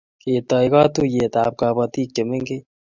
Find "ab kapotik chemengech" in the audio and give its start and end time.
1.43-2.65